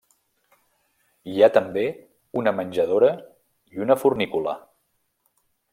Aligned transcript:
Hi 1.33 1.43
ha 1.43 1.49
també 1.59 1.83
una 2.43 2.55
menjadora 2.61 3.13
i 3.77 3.87
una 3.87 4.01
fornícula. 4.05 4.57